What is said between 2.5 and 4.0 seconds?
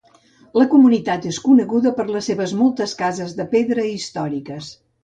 moltes cases de pedra